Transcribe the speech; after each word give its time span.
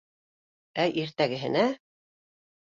Ә 0.83 0.85
иртәгәһенә. 1.01 1.67